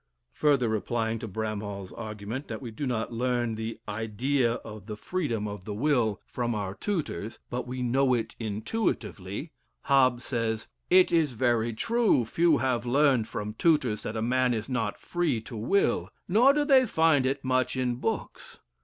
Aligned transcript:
Further 0.33 0.67
replying 0.67 1.19
to 1.19 1.27
Bramhall's 1.27 1.91
argument, 1.93 2.47
that 2.47 2.59
we 2.59 2.71
do 2.71 2.87
not 2.87 3.13
learn 3.13 3.53
the 3.53 3.79
"idea 3.87 4.53
of 4.53 4.87
the 4.87 4.95
freedom 4.95 5.47
of 5.47 5.63
the 5.63 5.75
will" 5.75 6.19
from 6.25 6.55
our 6.55 6.73
tutors, 6.73 7.37
but 7.51 7.67
we 7.67 7.83
know 7.83 8.15
it 8.15 8.35
intuitively, 8.39 9.51
Hobbes 9.83 10.25
says, 10.25 10.67
"It 10.89 11.11
is 11.11 11.37
true 11.37 11.37
very 11.37 11.75
few 12.25 12.57
have 12.57 12.83
learned 12.83 13.27
from 13.27 13.53
tutors 13.53 14.01
that 14.01 14.17
a 14.17 14.23
man 14.23 14.55
is 14.55 14.67
not 14.67 14.97
free 14.97 15.39
to 15.41 15.55
will; 15.55 16.09
nor 16.27 16.51
do 16.51 16.65
they 16.65 16.87
find 16.87 17.27
it 17.27 17.43
much 17.45 17.75
in 17.77 17.97
books. 17.97 18.59